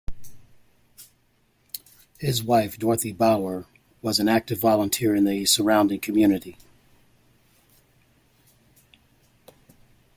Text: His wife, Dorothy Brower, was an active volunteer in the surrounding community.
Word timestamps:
His 2.17 2.41
wife, 2.41 2.79
Dorothy 2.79 3.11
Brower, 3.11 3.67
was 4.01 4.17
an 4.19 4.27
active 4.27 4.57
volunteer 4.59 5.15
in 5.15 5.25
the 5.25 5.45
surrounding 5.45 5.99
community. 5.99 6.57